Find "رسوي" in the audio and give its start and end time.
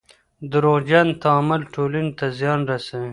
2.71-3.09